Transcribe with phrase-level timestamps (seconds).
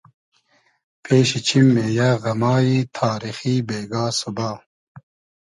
[1.03, 4.51] پېشی چیم مې یۂ غئمای تاریخی بېگا سوبا